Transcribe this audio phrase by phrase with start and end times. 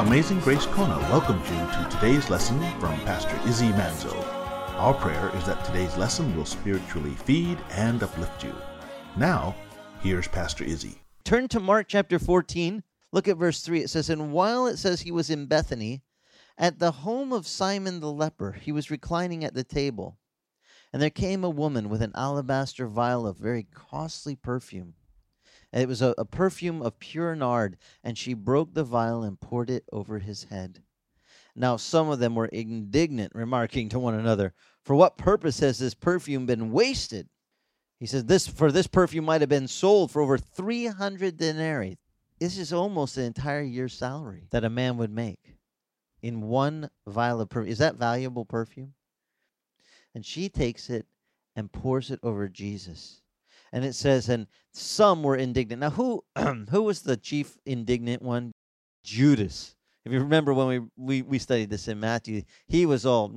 [0.00, 4.16] Amazing Grace Kona welcomes you to today's lesson from Pastor Izzy Manzo.
[4.78, 8.54] Our prayer is that today's lesson will spiritually feed and uplift you.
[9.18, 9.54] Now,
[10.00, 11.02] here's Pastor Izzy.
[11.22, 12.82] Turn to Mark chapter 14.
[13.12, 13.80] Look at verse 3.
[13.80, 16.00] It says, And while it says he was in Bethany,
[16.56, 20.16] at the home of Simon the leper, he was reclining at the table.
[20.94, 24.94] And there came a woman with an alabaster vial of very costly perfume.
[25.72, 29.70] It was a, a perfume of pure nard, and she broke the vial and poured
[29.70, 30.82] it over his head.
[31.54, 35.94] Now some of them were indignant, remarking to one another, For what purpose has this
[35.94, 37.28] perfume been wasted?
[37.98, 41.98] He said, This for this perfume might have been sold for over three hundred denarii.
[42.38, 45.56] This is almost an entire year's salary that a man would make
[46.22, 47.70] in one vial of perfume.
[47.70, 48.94] Is that valuable perfume?
[50.14, 51.06] And she takes it
[51.54, 53.20] and pours it over Jesus.
[53.72, 55.80] And it says, and some were indignant.
[55.80, 56.24] Now, who
[56.70, 58.52] who was the chief indignant one?
[59.02, 59.76] Judas.
[60.04, 63.28] If you remember when we, we, we studied this in Matthew, he was all,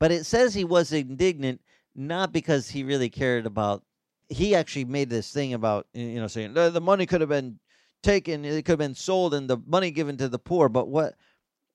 [0.00, 1.60] but it says he was indignant
[1.94, 3.84] not because he really cared about.
[4.28, 7.60] He actually made this thing about you know saying the, the money could have been
[8.02, 10.68] taken, it could have been sold, and the money given to the poor.
[10.68, 11.14] But what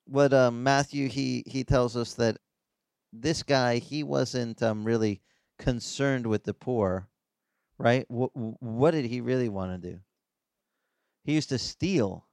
[0.06, 2.38] what um, Matthew he he tells us that
[3.14, 5.22] this guy he wasn't um, really
[5.58, 7.08] concerned with the poor,
[7.80, 8.06] right?
[8.10, 10.00] What what did he really want to do?
[11.24, 12.28] He used to steal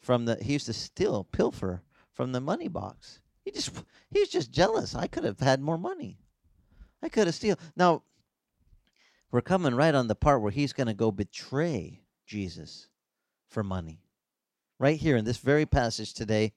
[0.00, 3.20] from the he used to steal pilfer from the money box.
[3.44, 3.70] He just
[4.10, 4.96] he was just jealous.
[4.96, 6.18] I could have had more money.
[7.02, 7.56] I could have steal.
[7.76, 8.02] Now
[9.30, 12.88] we're coming right on the part where he's going to go betray Jesus
[13.48, 14.00] for money.
[14.78, 16.52] Right here in this very passage today,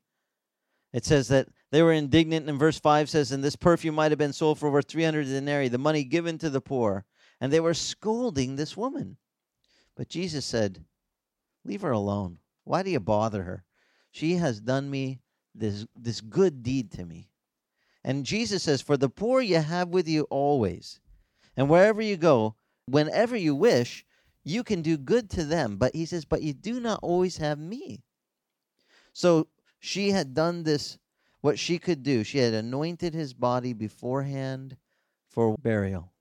[0.93, 4.19] it says that they were indignant, and verse 5 says, And this perfume might have
[4.19, 7.05] been sold for over 300 denarii, the money given to the poor.
[7.43, 9.17] And they were scolding this woman.
[9.97, 10.85] But Jesus said,
[11.65, 12.37] Leave her alone.
[12.63, 13.65] Why do you bother her?
[14.11, 15.19] She has done me
[15.53, 17.27] this, this good deed to me.
[18.01, 21.01] And Jesus says, For the poor you have with you always.
[21.57, 22.55] And wherever you go,
[22.85, 24.05] whenever you wish,
[24.45, 25.75] you can do good to them.
[25.75, 28.05] But he says, But you do not always have me.
[29.11, 29.47] So
[29.81, 30.97] she had done this,
[31.41, 32.23] what she could do.
[32.23, 34.77] She had anointed his body beforehand
[35.27, 36.12] for burial.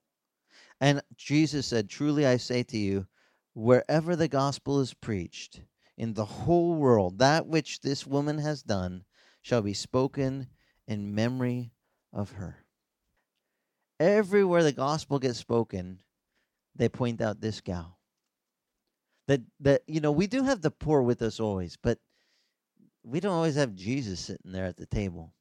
[0.83, 3.07] And Jesus said, Truly I say to you,
[3.55, 5.63] wherever the gospel is preached
[5.97, 9.05] in the whole world, that which this woman has done
[9.43, 10.49] shall be spoken
[10.89, 11.71] in memory
[12.13, 12.65] of her.
[14.01, 16.01] Everywhere the gospel gets spoken,
[16.75, 18.01] they point out this gal.
[19.29, 22.01] That that you know, we do have the poor with us always, but
[23.05, 25.33] we don't always have Jesus sitting there at the table.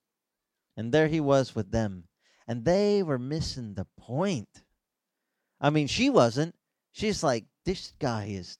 [0.77, 2.03] And there he was with them.
[2.47, 4.61] And they were missing the point.
[5.61, 6.55] I mean, she wasn't.
[6.91, 8.57] She's like, this guy is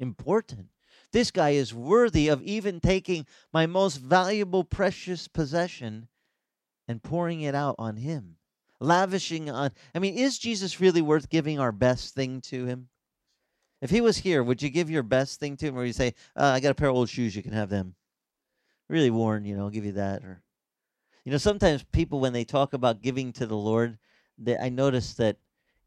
[0.00, 0.68] important.
[1.12, 6.08] This guy is worthy of even taking my most valuable, precious possession
[6.88, 8.36] and pouring it out on him,
[8.80, 9.72] lavishing on.
[9.94, 12.88] I mean, is Jesus really worth giving our best thing to him?
[13.82, 16.14] If he was here, would you give your best thing to him, or you say,
[16.36, 17.96] uh, "I got a pair of old shoes, you can have them"?
[18.88, 20.22] really worn, you know, I'll give you that.
[20.24, 20.42] Or,
[21.24, 23.98] you know, sometimes people when they talk about giving to the Lord,
[24.38, 25.36] they, I notice that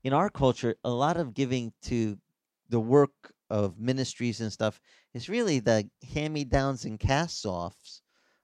[0.07, 2.17] in our culture, a lot of giving to
[2.69, 3.11] the work
[3.49, 4.79] of ministries and stuff
[5.13, 8.01] is really the hand-me-downs and cast-offs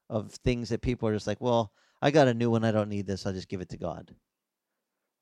[0.10, 2.90] of things that people are just like, well, I got a new one, I don't
[2.90, 4.14] need this, I'll just give it to God.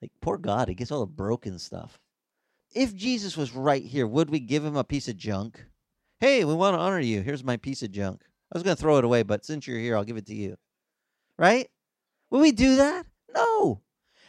[0.02, 2.00] Like poor God, he gets all the broken stuff.
[2.74, 5.64] If Jesus was right here, would we give him a piece of junk?
[6.20, 7.22] Hey, we want to honor you.
[7.22, 8.24] Here's my piece of junk.
[8.52, 10.36] I was going to throw it away, but since you're here, I'll give it to
[10.36, 10.58] you.
[11.38, 11.70] Right?
[12.32, 13.06] Would we do that?
[13.32, 13.82] No.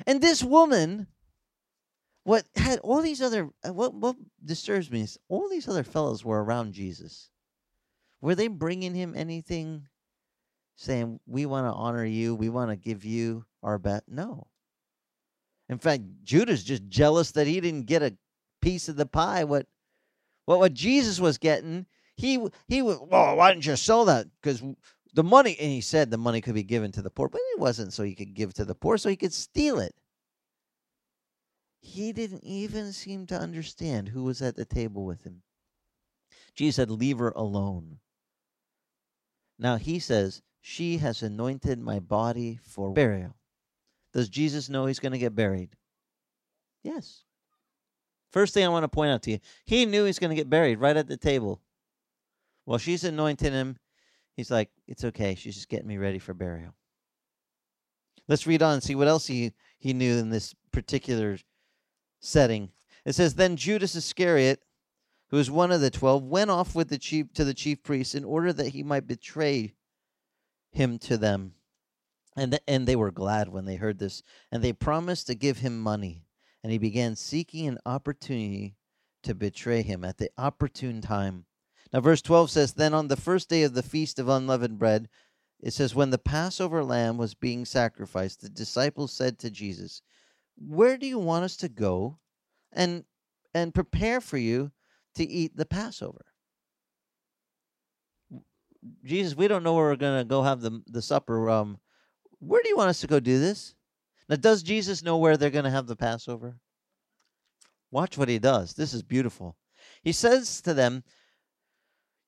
[0.06, 1.06] And this woman,
[2.24, 6.24] what had all these other, uh, what, what disturbs me is all these other fellows
[6.24, 7.30] were around Jesus.
[8.20, 9.88] Were they bringing him anything
[10.76, 14.04] saying, we want to honor you, we want to give you our best?
[14.08, 14.46] No.
[15.68, 18.16] In fact, Judas just jealous that he didn't get a
[18.60, 19.44] piece of the pie.
[19.44, 19.66] What,
[20.44, 21.86] what, what Jesus was getting,
[22.16, 24.26] he he was well, why didn't you sell that?
[24.40, 24.62] Because
[25.14, 27.60] the money, and he said the money could be given to the poor, but it
[27.60, 29.94] wasn't so he could give to the poor, so he could steal it.
[31.82, 35.42] He didn't even seem to understand who was at the table with him.
[36.54, 37.98] Jesus said, Leave her alone.
[39.58, 43.36] Now he says, She has anointed my body for burial.
[44.12, 45.70] Does Jesus know he's going to get buried?
[46.84, 47.24] Yes.
[48.30, 50.48] First thing I want to point out to you, he knew he's going to get
[50.48, 51.60] buried right at the table.
[52.64, 53.76] While she's anointing him,
[54.36, 55.34] he's like, It's okay.
[55.34, 56.74] She's just getting me ready for burial.
[58.28, 61.38] Let's read on and see what else he, he knew in this particular
[62.22, 62.70] setting.
[63.04, 64.62] It says, Then Judas Iscariot,
[65.28, 68.14] who was one of the twelve, went off with the chief to the chief priests
[68.14, 69.74] in order that he might betray
[70.70, 71.54] him to them.
[72.36, 75.58] And, th- and they were glad when they heard this, and they promised to give
[75.58, 76.24] him money.
[76.62, 78.76] And he began seeking an opportunity
[79.24, 81.44] to betray him at the opportune time.
[81.92, 85.08] Now, verse 12 says, Then on the first day of the feast of unleavened bread,
[85.60, 90.00] it says, When the Passover lamb was being sacrificed, the disciples said to Jesus,
[90.66, 92.18] Where do you want us to go
[92.72, 93.04] and,
[93.54, 94.70] and prepare for you
[95.16, 96.24] to eat the Passover?
[99.04, 101.48] Jesus, we don't know where we're going to go have the, the supper.
[101.50, 101.78] Um,
[102.38, 103.74] where do you want us to go do this?
[104.28, 106.58] Now, does Jesus know where they're going to have the Passover?
[107.90, 108.74] Watch what he does.
[108.74, 109.56] This is beautiful.
[110.02, 111.04] He says to them,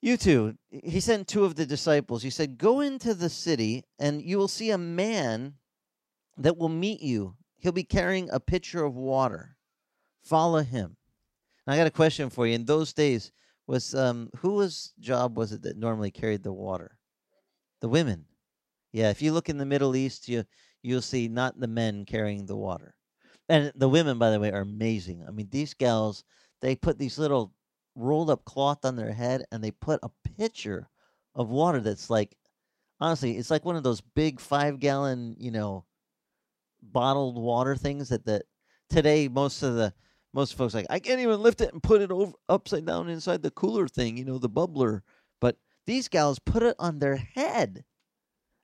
[0.02, 2.22] You two, he sent two of the disciples.
[2.22, 5.54] He said, Go into the city, and you will see a man
[6.37, 7.37] that will meet you.
[7.64, 9.56] He'll be carrying a pitcher of water.
[10.22, 10.99] Follow him.
[11.66, 12.52] Now, I got a question for you.
[12.52, 13.32] In those days,
[13.66, 14.28] was um,
[15.00, 16.99] job was it that normally carried the water?
[17.81, 18.26] The women.
[18.93, 20.44] Yeah, if you look in the Middle East, you
[20.82, 22.94] you'll see not the men carrying the water.
[23.49, 25.25] And the women, by the way, are amazing.
[25.26, 26.22] I mean, these gals,
[26.61, 27.55] they put these little
[27.94, 30.90] rolled up cloth on their head and they put a pitcher
[31.34, 32.37] of water that's like
[33.00, 35.87] honestly, it's like one of those big five gallon, you know,
[36.92, 38.42] bottled water things that that
[38.90, 39.92] today most of the
[40.32, 43.42] most folks like I can't even lift it and put it over upside down inside
[43.42, 45.02] the cooler thing, you know, the bubbler.
[45.40, 47.84] But these gals put it on their head,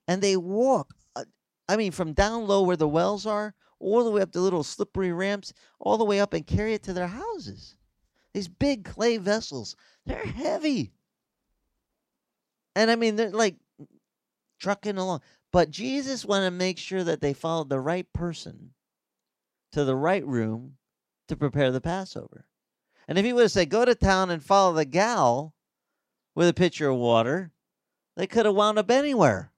[0.09, 0.95] and they walk.
[1.17, 1.25] uh,
[1.69, 4.65] I mean, from down low where the wells are, all the way up the little
[4.65, 7.77] slippery ramps, all the way up and carry it to their houses.
[8.35, 9.77] These big clay vessels,
[10.07, 10.93] they're heavy.
[12.77, 13.57] And I mean, they're like
[14.59, 15.23] trucking along.
[15.53, 18.71] But Jesus wanted to make sure that they followed the right person
[19.73, 20.77] to the right room
[21.29, 22.47] to prepare the Passover.
[23.09, 25.55] And if he would have said, go to town and follow the gal
[26.35, 27.51] with a pitcher of water,
[28.17, 29.53] they could have wound up anywhere.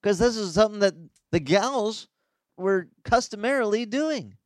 [0.00, 0.94] Because this is something that
[1.32, 2.08] the gals
[2.56, 4.36] were customarily doing.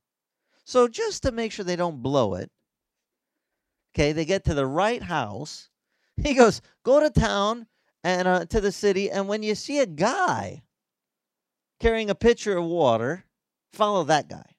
[0.65, 2.51] So just to make sure they don't blow it,
[3.95, 5.69] okay, they get to the right house.
[6.21, 7.69] He goes, go to town
[8.05, 10.63] and uh, to the city, and when you see a guy
[11.81, 13.25] carrying a pitcher of water,
[13.73, 14.55] follow that guy.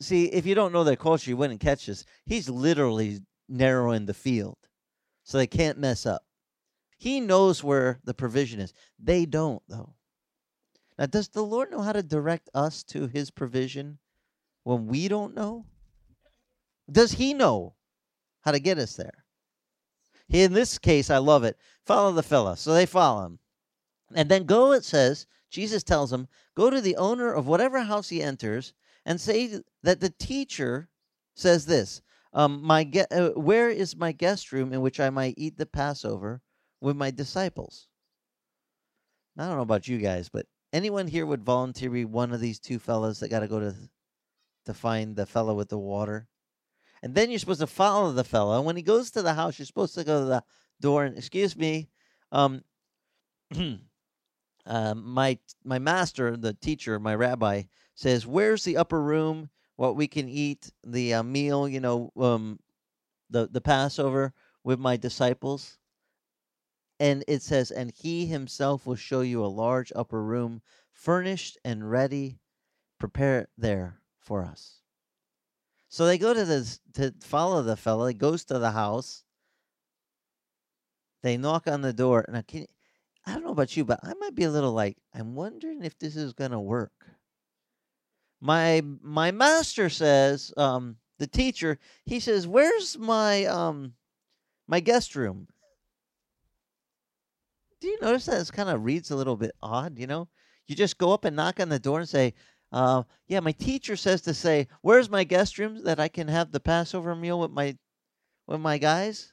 [0.00, 2.04] See, if you don't know their culture, you wouldn't catch this.
[2.26, 4.58] He's literally narrowing the field
[5.22, 6.22] so they can't mess up.
[6.98, 8.72] He knows where the provision is.
[8.98, 9.94] They don't, though.
[10.98, 13.98] Now, does the Lord know how to direct us to his provision
[14.62, 15.66] when we don't know?
[16.90, 17.74] Does he know
[18.42, 19.23] how to get us there?
[20.30, 21.56] In this case, I love it.
[21.84, 22.56] Follow the fella.
[22.56, 23.38] So they follow him.
[24.14, 28.08] And then go, it says, Jesus tells him, go to the owner of whatever house
[28.08, 28.74] he enters
[29.04, 30.88] and say that the teacher
[31.34, 32.00] says this
[32.34, 35.66] um, my ge- uh, Where is my guest room in which I might eat the
[35.66, 36.42] Passover
[36.80, 37.86] with my disciples?
[39.38, 42.58] I don't know about you guys, but anyone here would volunteer be one of these
[42.58, 43.74] two fellas that got to go to
[44.66, 46.26] to find the fellow with the water?
[47.04, 48.56] And then you're supposed to follow the fellow.
[48.56, 50.44] And when he goes to the house, you're supposed to go to the
[50.80, 51.90] door and, excuse me,
[52.32, 52.64] um,
[54.66, 57.64] uh, my my master, the teacher, my rabbi,
[57.94, 59.50] says, "Where's the upper room?
[59.76, 61.68] What we can eat the uh, meal?
[61.68, 62.58] You know, um,
[63.28, 64.32] the the Passover
[64.64, 65.76] with my disciples."
[66.98, 71.90] And it says, "And he himself will show you a large upper room, furnished and
[71.90, 72.38] ready.
[72.98, 74.83] Prepare it there for us."
[75.94, 78.08] So they go to this to follow the fellow.
[78.08, 79.22] He goes to the house.
[81.22, 82.66] They knock on the door, I can.
[83.24, 85.96] I don't know about you, but I might be a little like I'm wondering if
[85.96, 87.06] this is gonna work.
[88.40, 93.94] My my master says, um, the teacher, he says, "Where's my um,
[94.66, 95.46] my guest room?"
[97.80, 99.96] Do you notice that it kind of reads a little bit odd?
[100.00, 100.28] You know,
[100.66, 102.34] you just go up and knock on the door and say,
[102.74, 106.50] uh, yeah, my teacher says to say, "Where's my guest room that I can have
[106.50, 107.78] the Passover meal with my
[108.48, 109.32] with my guys?"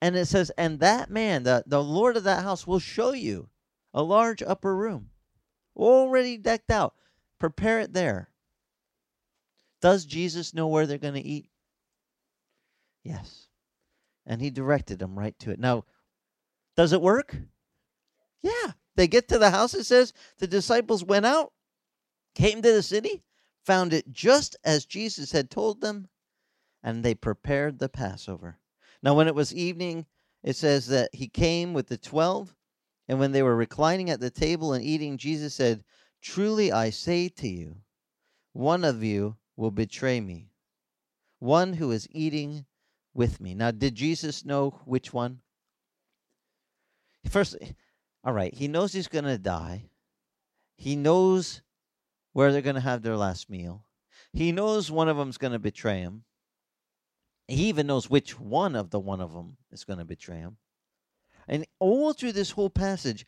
[0.00, 3.50] And it says, "And that man, the the Lord of that house, will show you
[3.92, 5.10] a large upper room,
[5.76, 6.94] already decked out.
[7.38, 8.30] Prepare it there."
[9.82, 11.50] Does Jesus know where they're going to eat?
[13.02, 13.48] Yes,
[14.24, 15.60] and he directed them right to it.
[15.60, 15.84] Now,
[16.74, 17.36] does it work?
[18.40, 18.72] Yeah.
[18.96, 19.74] They get to the house.
[19.74, 21.52] It says the disciples went out
[22.34, 23.22] came to the city,
[23.64, 26.08] found it just as Jesus had told them,
[26.82, 28.58] and they prepared the Passover.
[29.02, 30.06] Now, when it was evening,
[30.42, 32.54] it says that he came with the twelve,
[33.08, 35.84] and when they were reclining at the table and eating, Jesus said,
[36.20, 37.76] Truly I say to you,
[38.52, 40.50] one of you will betray me.
[41.38, 42.64] one who is eating
[43.12, 43.54] with me.
[43.54, 45.40] Now, did Jesus know which one?
[47.28, 47.56] First,
[48.24, 49.84] all right, he knows he's going to die.
[50.76, 51.62] He knows
[52.34, 53.84] where they're going to have their last meal.
[54.34, 56.24] He knows one of them's going to betray him.
[57.48, 60.58] He even knows which one of the one of them is going to betray him.
[61.46, 63.26] And all through this whole passage,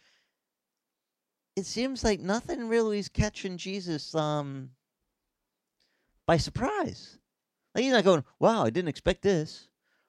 [1.55, 4.71] it seems like nothing really is catching Jesus um,
[6.27, 7.19] by surprise.
[7.75, 9.69] Like he's not going, "Wow, I didn't expect this.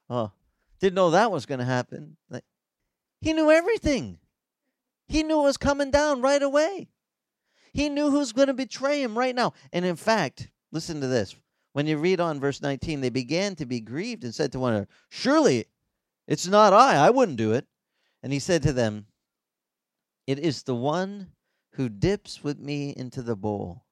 [0.09, 0.31] Oh,
[0.79, 2.45] didn't know that was going to happen." Like,
[3.21, 4.19] he knew everything.
[5.07, 6.89] He knew it was coming down right away.
[7.73, 9.53] He knew who's going to betray him right now.
[9.71, 11.35] And in fact, listen to this.
[11.73, 14.73] When you read on verse 19, they began to be grieved and said to one
[14.73, 15.65] another, Surely
[16.27, 16.95] it's not I.
[16.95, 17.67] I wouldn't do it.
[18.23, 19.05] And he said to them,
[20.25, 21.33] It is the one
[21.73, 23.85] who dips with me into the bowl.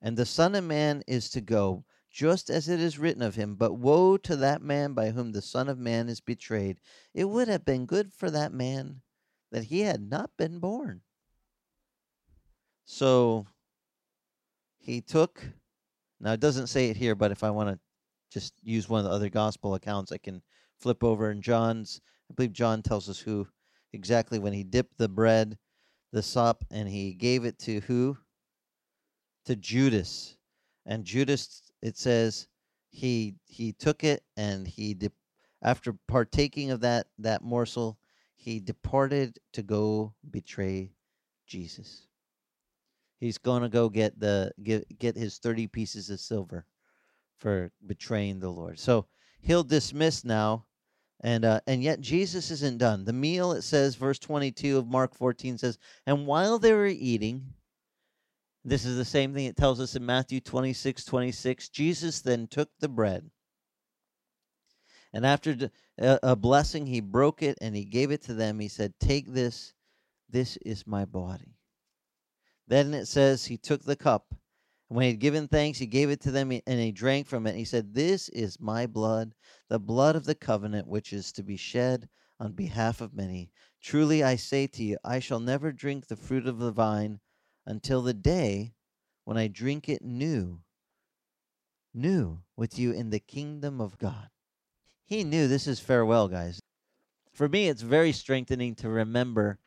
[0.00, 3.56] And the Son of Man is to go, just as it is written of him.
[3.56, 6.80] But woe to that man by whom the Son of Man is betrayed.
[7.12, 9.02] It would have been good for that man
[9.50, 11.02] that he had not been born.
[12.92, 13.46] So
[14.80, 15.40] he took,
[16.18, 17.78] now it doesn't say it here, but if I want to
[18.32, 20.42] just use one of the other gospel accounts, I can
[20.76, 22.00] flip over in John's.
[22.28, 23.46] I believe John tells us who
[23.92, 25.56] exactly when he dipped the bread,
[26.12, 28.18] the sop, and he gave it to who?
[29.44, 30.36] To Judas.
[30.84, 32.48] And Judas, it says,
[32.90, 35.12] he he took it and he de-
[35.62, 38.00] after partaking of that that morsel,
[38.34, 40.90] he departed to go betray
[41.46, 42.08] Jesus.
[43.20, 46.64] He's going to go get the get get his 30 pieces of silver
[47.36, 48.78] for betraying the Lord.
[48.78, 49.06] So
[49.40, 50.66] he'll dismiss now
[51.20, 53.04] and uh, and yet Jesus isn't done.
[53.04, 57.52] The meal it says verse 22 of Mark 14 says, "And while they were eating,
[58.64, 61.68] this is the same thing it tells us in Matthew 26, 26.
[61.70, 63.30] Jesus then took the bread.
[65.12, 68.60] And after a blessing, he broke it and he gave it to them.
[68.60, 69.74] He said, Take this.
[70.28, 71.56] This is my body.
[72.70, 74.26] Then it says, He took the cup.
[74.30, 77.46] And when he had given thanks, he gave it to them and he drank from
[77.46, 77.50] it.
[77.50, 79.34] And he said, This is my blood,
[79.68, 82.08] the blood of the covenant, which is to be shed
[82.38, 83.50] on behalf of many.
[83.82, 87.18] Truly I say to you, I shall never drink the fruit of the vine
[87.66, 88.72] until the day
[89.24, 90.60] when I drink it new,
[91.92, 94.30] new with you in the kingdom of God.
[95.04, 96.60] He knew this is farewell, guys.
[97.32, 99.58] For me, it's very strengthening to remember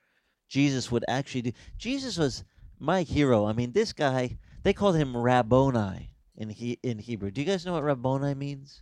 [0.47, 1.51] Jesus would actually do.
[1.77, 2.45] Jesus was
[2.83, 3.45] my hero.
[3.45, 7.31] I mean, this guy, they called him Rabboni in he, in Hebrew.
[7.31, 8.81] Do you guys know what Rabboni means?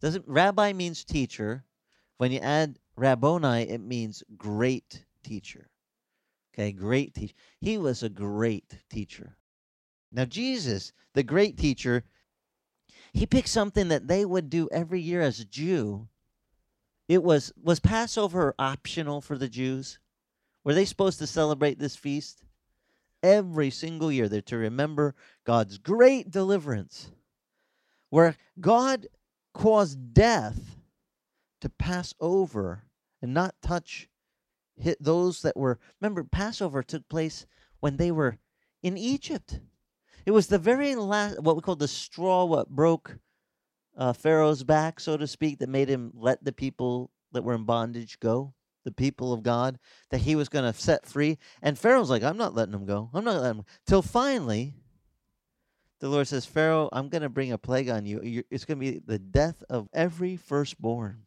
[0.00, 1.64] Doesn't rabbi means teacher.
[2.18, 5.70] When you add Rabboni, it means great teacher.
[6.54, 7.34] Okay, great teacher.
[7.60, 9.36] He was a great teacher.
[10.12, 12.04] Now, Jesus, the great teacher,
[13.12, 16.08] he picked something that they would do every year as a Jew.
[17.08, 19.98] It was was Passover optional for the Jews?
[20.62, 22.44] Were they supposed to celebrate this feast?
[23.22, 27.10] Every single year, they're to remember God's great deliverance,
[28.08, 29.06] where God
[29.52, 30.76] caused death
[31.60, 32.84] to pass over
[33.20, 34.08] and not touch
[34.80, 37.46] hit those that were remember Passover took place
[37.80, 38.38] when they were
[38.82, 39.60] in Egypt.
[40.26, 43.18] It was the very last what we call the straw what broke
[43.96, 47.64] uh, Pharaoh's back, so to speak, that made him let the people that were in
[47.64, 49.78] bondage go, the people of God,
[50.10, 51.38] that he was going to set free.
[51.62, 53.10] And Pharaoh's like, I'm not letting them go.
[53.12, 53.66] I'm not letting them.
[53.86, 54.74] Till finally,
[56.00, 58.42] the Lord says, Pharaoh, I'm going to bring a plague on you.
[58.50, 61.26] It's going to be the death of every firstborn.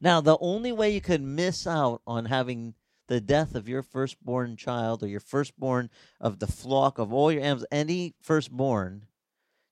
[0.00, 2.74] Now, the only way you could miss out on having
[3.08, 5.88] the death of your firstborn child or your firstborn
[6.20, 9.06] of the flock of all your animals, any firstborn,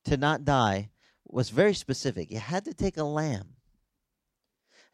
[0.04, 0.90] to not die
[1.26, 2.30] was very specific.
[2.30, 3.53] You had to take a lamb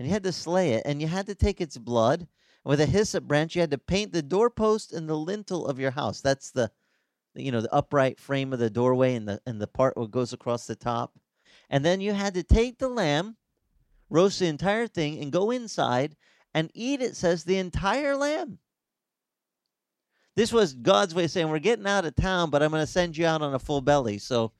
[0.01, 2.27] and you had to slay it, and you had to take its blood.
[2.65, 5.91] With a hyssop branch, you had to paint the doorpost and the lintel of your
[5.93, 6.21] house.
[6.23, 6.73] That's the,
[7.35, 10.33] you know, the upright frame of the doorway and the and the part that goes
[10.33, 11.19] across the top.
[11.69, 13.37] And then you had to take the lamb
[14.11, 16.17] roast the entire thing, and go inside
[16.53, 18.59] and eat, it says, the entire lamb.
[20.35, 22.91] This was God's way of saying, We're getting out of town, but I'm going to
[22.91, 24.19] send you out on a full belly.
[24.19, 24.53] So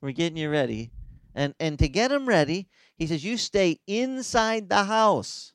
[0.00, 0.90] we're getting you ready.
[1.38, 2.66] And, and to get them ready,
[2.96, 5.52] he says, You stay inside the house.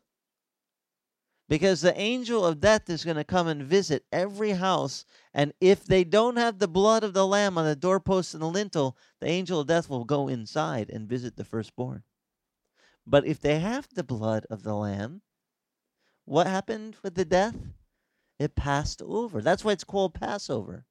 [1.50, 5.04] Because the angel of death is going to come and visit every house.
[5.34, 8.48] And if they don't have the blood of the lamb on the doorpost and the
[8.48, 12.04] lintel, the angel of death will go inside and visit the firstborn.
[13.06, 15.22] But if they have the blood of the lamb,
[16.24, 17.58] what happened with the death?
[18.40, 19.42] It passed over.
[19.42, 20.86] That's why it's called Passover.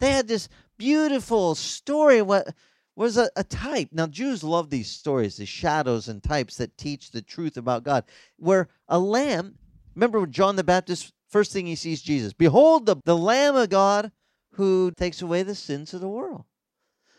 [0.00, 2.52] They had this beautiful story what
[2.94, 3.88] was a, a type.
[3.92, 8.04] Now, Jews love these stories, these shadows and types that teach the truth about God.
[8.36, 9.56] Where a lamb,
[9.94, 14.12] remember John the Baptist, first thing he sees Jesus Behold, the, the Lamb of God
[14.54, 16.44] who takes away the sins of the world.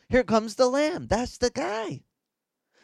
[0.10, 1.08] Here comes the Lamb.
[1.08, 2.03] That's the guy.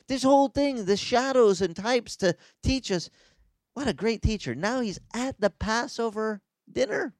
[0.07, 3.11] This whole thing, the shadows and types to teach us.
[3.75, 4.55] What a great teacher.
[4.55, 6.41] Now he's at the Passover
[6.71, 7.13] dinner.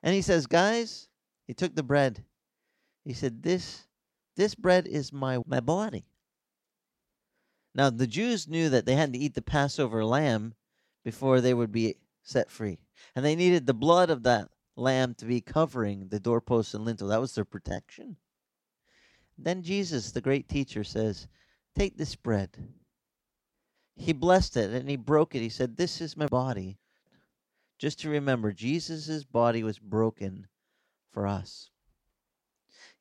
[0.00, 1.08] And he says, Guys,
[1.48, 2.24] he took the bread
[3.04, 3.86] he said, This
[4.36, 6.06] this bread is my, my body.
[7.74, 10.54] Now the Jews knew that they had to eat the Passover lamb
[11.04, 12.78] before they would be set free.
[13.14, 17.08] And they needed the blood of that lamb to be covering the doorposts and lintel.
[17.08, 18.16] That was their protection.
[19.36, 21.28] Then Jesus, the great teacher, says,
[21.74, 22.56] Take this bread.
[23.96, 25.40] He blessed it and he broke it.
[25.40, 26.78] He said, This is my body.
[27.78, 30.46] Just to remember, Jesus' body was broken
[31.12, 31.70] for us.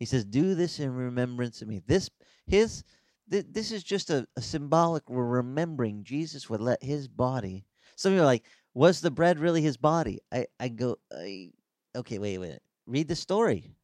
[0.04, 2.10] He says, "Do this in remembrance of me." This
[2.46, 2.84] his
[3.32, 5.10] th- this is just a, a symbolic.
[5.10, 7.64] We're remembering Jesus would let his body.
[7.96, 8.44] Some of you are like,
[8.74, 11.52] "Was the bread really his body?" I I go, I,
[11.96, 12.60] okay, wait, wait.
[12.86, 13.78] Read the story.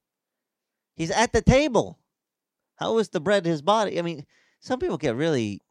[0.97, 1.99] He's at the table.
[2.75, 3.97] How was the bread his body?
[3.97, 4.25] I mean,
[4.59, 5.61] some people get really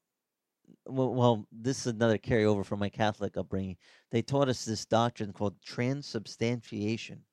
[0.87, 3.77] well, well, this is another carryover from my Catholic upbringing.
[4.13, 7.25] They taught us this doctrine called transubstantiation.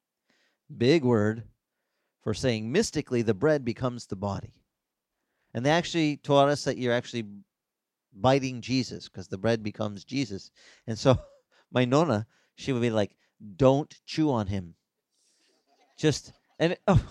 [0.78, 1.46] Big word,
[2.26, 4.52] for saying mystically the bread becomes the body.
[5.54, 7.26] And they actually taught us that you're actually
[8.12, 10.50] biting Jesus because the bread becomes Jesus.
[10.88, 11.20] And so
[11.72, 13.16] my nonna, she would be like,
[13.56, 14.74] don't chew on him.
[16.00, 17.06] Just, and oh,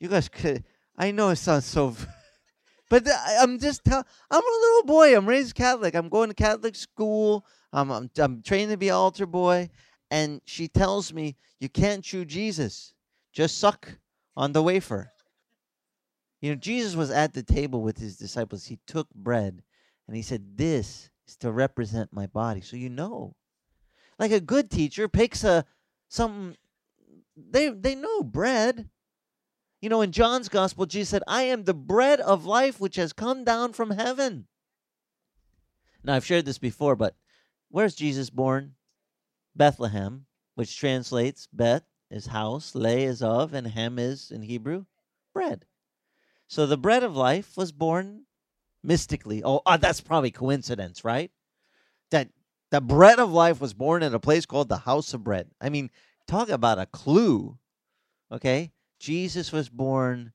[0.00, 0.64] you guys could,
[0.98, 1.94] I know it sounds so,
[2.90, 3.06] but
[3.38, 5.16] I'm just tell, I'm a little boy.
[5.16, 5.94] I'm raised Catholic.
[5.94, 7.46] I'm going to Catholic school.
[7.72, 9.70] I'm, I'm, I'm trained to be altar boy.
[10.10, 12.94] And she tells me, you can't chew Jesus.
[13.32, 13.96] Just suck
[14.36, 15.12] on the wafer.
[16.40, 18.66] You know, Jesus was at the table with his disciples.
[18.66, 19.62] He took bread
[20.06, 22.60] and he said, This is to represent my body.
[22.60, 23.34] So you know.
[24.18, 25.64] Like a good teacher picks a
[26.08, 26.56] something
[27.36, 28.88] they they know bread.
[29.80, 33.12] You know, in John's gospel, Jesus said, I am the bread of life which has
[33.12, 34.46] come down from heaven.
[36.02, 37.14] Now I've shared this before, but
[37.68, 38.74] where's Jesus born?
[39.54, 44.84] Bethlehem, which translates Beth is house, lay is of, and hem is in Hebrew
[45.36, 45.66] bread.
[46.48, 48.22] So the bread of life was born
[48.82, 49.42] mystically.
[49.44, 51.30] Oh, uh, that's probably coincidence, right?
[52.10, 52.28] That
[52.70, 55.48] the bread of life was born in a place called the house of bread.
[55.60, 55.90] I mean,
[56.26, 57.58] talk about a clue.
[58.32, 58.72] Okay?
[58.98, 60.32] Jesus was born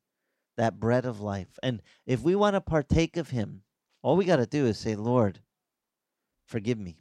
[0.58, 1.58] that bread of life.
[1.64, 3.64] And if we want to partake of him,
[4.04, 5.40] all we got to do is say, Lord,
[6.46, 6.98] forgive me.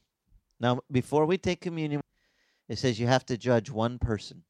[0.58, 2.00] Now, before we take communion,
[2.68, 4.44] it says you have to judge one person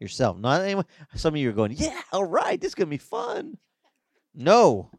[0.00, 0.38] yourself.
[0.38, 0.86] Not anyone.
[1.14, 3.58] Some of you are going, yeah, all right, this is gonna be fun.
[4.34, 4.90] No.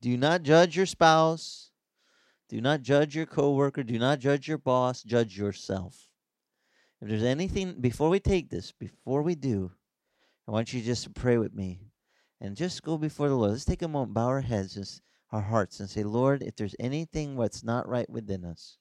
[0.00, 1.70] Do not judge your spouse.
[2.48, 3.82] Do not judge your coworker.
[3.82, 5.02] Do not judge your boss.
[5.02, 6.08] Judge yourself.
[7.00, 9.72] If there's anything before we take this, before we do,
[10.46, 11.80] I want you just to pray with me
[12.40, 13.52] and just go before the Lord.
[13.52, 14.86] Let's take a moment, bow our heads and
[15.30, 18.78] our hearts, and say, Lord, if there's anything what's not right within us,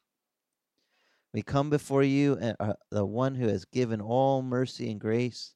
[1.34, 5.54] we come before you, and uh, the one who has given all mercy and grace,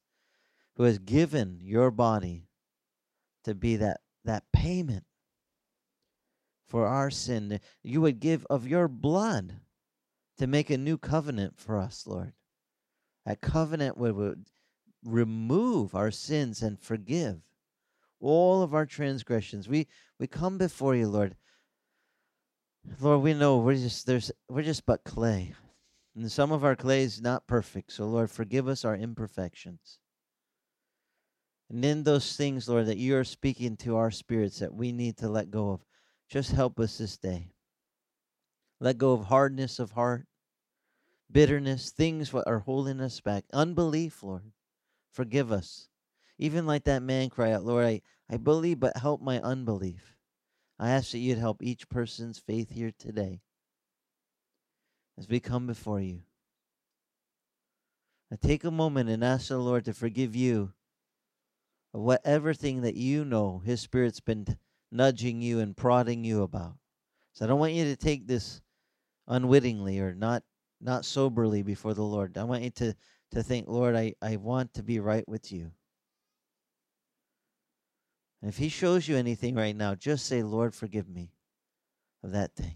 [0.76, 2.48] who has given your body
[3.44, 5.04] to be that, that payment
[6.68, 7.60] for our sin.
[7.84, 9.60] You would give of your blood
[10.38, 12.34] to make a new covenant for us, Lord.
[13.26, 14.46] That covenant would, would
[15.04, 17.42] remove our sins and forgive
[18.20, 19.68] all of our transgressions.
[19.68, 19.88] We
[20.20, 21.36] we come before you, Lord.
[23.00, 25.54] Lord, we know we're just there's we're just but clay.
[26.16, 27.92] And some of our clay is not perfect.
[27.92, 30.00] So, Lord, forgive us our imperfections.
[31.70, 35.18] And in those things, Lord, that you are speaking to our spirits that we need
[35.18, 35.82] to let go of,
[36.30, 37.50] just help us this day.
[38.80, 40.28] Let go of hardness of heart,
[41.32, 44.52] bitterness, things that are holding us back, unbelief, Lord.
[45.12, 45.90] Forgive us.
[46.38, 50.16] Even like that man cry out, Lord, I, I believe, but help my unbelief.
[50.78, 53.42] I ask that you'd help each person's faith here today
[55.18, 56.22] as we come before you.
[58.30, 60.74] Now take a moment and ask the Lord to forgive you
[61.94, 64.58] of whatever thing that you know His Spirit's been
[64.92, 66.76] nudging you and prodding you about.
[67.34, 68.62] So I don't want you to take this
[69.28, 70.44] unwittingly or not
[70.82, 72.38] not soberly before the Lord.
[72.38, 72.96] I want you to
[73.32, 75.72] to think, Lord, I, I want to be right with you.
[78.42, 81.32] And if he shows you anything right now, just say, Lord, forgive me
[82.24, 82.76] of that thing.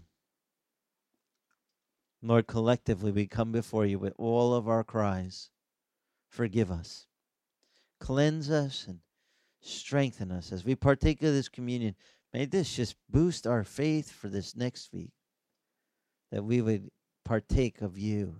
[2.22, 5.50] Lord, collectively we come before you with all of our cries.
[6.28, 7.06] Forgive us.
[7.98, 9.00] Cleanse us and
[9.62, 11.94] strengthen us as we partake of this communion.
[12.32, 15.12] May this just boost our faith for this next week.
[16.30, 16.90] That we would
[17.24, 18.36] partake of you,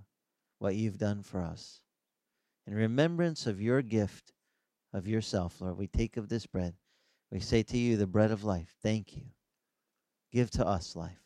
[0.58, 1.80] what you've done for us.
[2.66, 4.32] In remembrance of your gift
[4.92, 6.74] of yourself, Lord, we take of this bread.
[7.32, 9.22] We say to you, the bread of life, thank you.
[10.32, 11.20] Give to us life.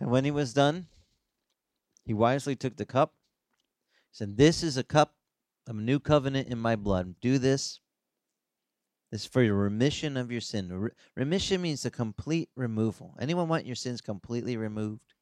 [0.00, 0.88] And when he was done,
[2.04, 3.14] he wisely took the cup.
[4.12, 5.14] Said, This is a cup
[5.66, 7.14] of a new covenant in my blood.
[7.20, 7.80] Do this.
[9.10, 10.72] This is for your remission of your sin.
[10.72, 13.16] Re- remission means the complete removal.
[13.20, 15.14] Anyone want your sins completely removed?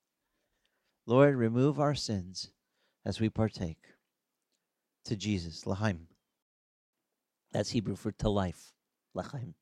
[1.06, 2.50] Lord, remove our sins
[3.04, 3.78] as we partake.
[5.06, 6.06] To Jesus, Lahaim.
[7.50, 8.72] That's Hebrew for to life.
[9.14, 9.54] L'chaim.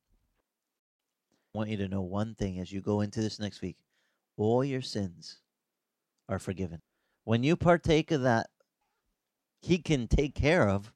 [1.54, 3.78] I want you to know one thing as you go into this next week
[4.40, 5.38] all your sins
[6.28, 6.80] are forgiven.
[7.24, 8.48] When you partake of that,
[9.60, 10.92] He can take care of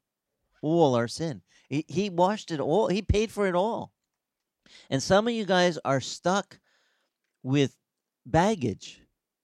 [0.63, 1.43] all our sin.
[1.69, 3.93] He, he washed it all, He paid for it all.
[4.91, 6.59] And some of you guys are stuck
[7.43, 7.77] with
[8.27, 9.01] baggage,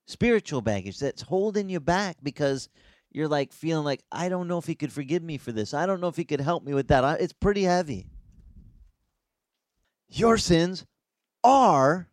[0.07, 2.69] spiritual baggage that's holding you back because
[3.11, 5.73] you're like feeling like, I don't know if He could forgive me for this.
[5.73, 7.21] I don't know if He could help me with that.
[7.21, 8.07] It's pretty heavy.
[10.09, 10.85] Your sins
[11.43, 12.09] are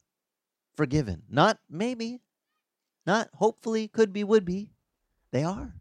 [0.76, 1.22] forgiven.
[1.28, 2.20] Not maybe,
[3.08, 4.70] not hopefully, could be, would be.
[5.32, 5.74] They are.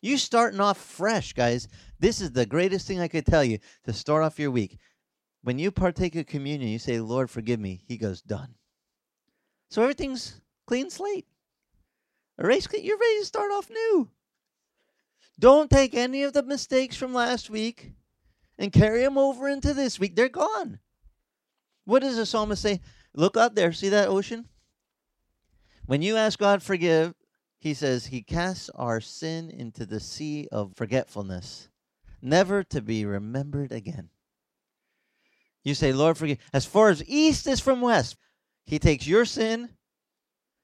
[0.00, 1.68] You starting off fresh, guys.
[2.00, 4.78] This is the greatest thing I could tell you to start off your week.
[5.42, 7.84] When you partake of communion, you say, Lord, forgive me.
[7.86, 8.54] He goes, done.
[9.68, 11.26] So everything's clean slate.
[12.38, 14.08] Erase, you're ready to start off new.
[15.38, 17.92] Don't take any of the mistakes from last week
[18.56, 20.16] and carry them over into this week.
[20.16, 20.78] They're gone.
[21.84, 22.80] What does the psalmist say?
[23.14, 23.72] Look out there.
[23.72, 24.48] See that ocean?
[25.88, 27.14] When you ask God forgive,
[27.60, 31.70] he says he casts our sin into the sea of forgetfulness,
[32.20, 34.10] never to be remembered again.
[35.64, 36.40] You say, Lord, forgive.
[36.52, 38.18] As far as east is from west,
[38.66, 39.70] he takes your sin.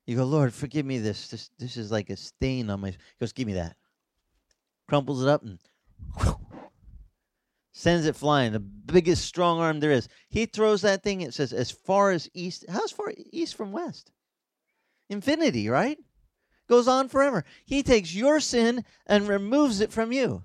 [0.05, 1.29] You go, Lord, forgive me this.
[1.29, 2.91] This, this is like a stain on my.
[2.91, 3.77] He goes, give me that.
[4.87, 5.59] Crumples it up and
[6.21, 6.37] whew,
[7.73, 8.53] sends it flying.
[8.53, 10.07] The biggest strong arm there is.
[10.29, 11.23] He throws that thing.
[11.23, 12.67] It says, as far as east.
[12.69, 14.11] How's far east from west?
[15.09, 15.99] Infinity, right?
[16.69, 17.45] Goes on forever.
[17.65, 20.45] He takes your sin and removes it from you.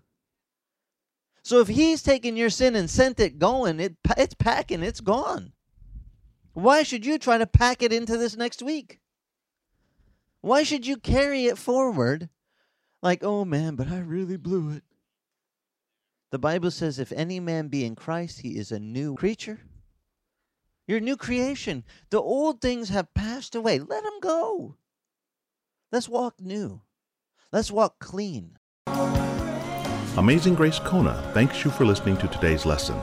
[1.43, 5.53] So if he's taken your sin and sent it going, it, it's packing, it's gone.
[6.53, 8.99] Why should you try to pack it into this next week?
[10.41, 12.29] Why should you carry it forward
[13.01, 14.83] like, oh man, but I really blew it?
[16.31, 19.61] The Bible says, if any man be in Christ, he is a new creature.
[20.89, 21.83] You're a new creation.
[22.09, 23.77] The old things have passed away.
[23.77, 24.73] Let them go.
[25.91, 26.81] Let's walk new.
[27.51, 28.57] Let's walk clean.
[30.17, 32.99] Amazing Grace Kona thanks you for listening to today's lesson.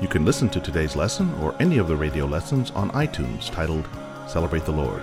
[0.00, 3.88] You can listen to today's lesson or any of the radio lessons on iTunes titled
[4.28, 5.02] Celebrate the Lord.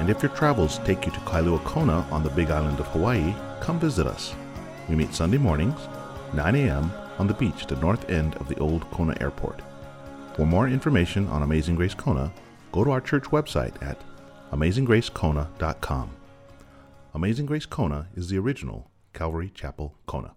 [0.00, 3.32] And if your travels take you to Kailua Kona on the big island of Hawaii,
[3.60, 4.34] come visit us.
[4.88, 5.78] We meet Sunday mornings
[6.34, 6.90] 9 a.m.
[7.20, 9.62] on the beach at the north end of the old Kona Airport.
[10.38, 12.32] For more information on Amazing Grace Kona,
[12.70, 14.00] go to our church website at
[14.52, 16.10] amazinggracekona.com.
[17.12, 20.34] Amazing Grace Kona is the original Calvary Chapel Kona.